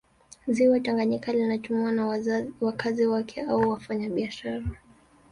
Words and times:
Ziwa 0.47 0.79
Tanganyika 0.79 1.33
linatumiwa 1.33 1.91
na 1.91 2.17
wakazi 2.61 3.05
wake 3.05 3.41
au 3.41 3.69
wafanya 3.69 4.09
biashara 4.09 4.63